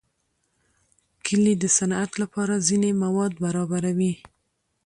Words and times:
کلي 1.25 1.53
د 1.59 1.65
صنعت 1.77 2.11
لپاره 2.21 2.63
ځینې 2.67 2.89
مواد 3.03 3.33
برابروي. 3.43 4.13